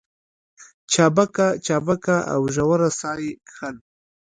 [0.91, 3.75] چابکه چابکه او ژوره ساه يې کښل.